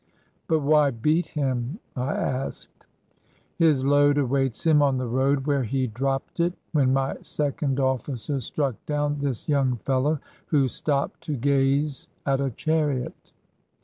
[0.47, 2.87] "But why beat him?" I asked.
[3.59, 8.39] "His load awaits him on the road where he dropped it, when my second officer
[8.39, 13.31] struck down this young fel low, who stopped to gaze at a chariot!"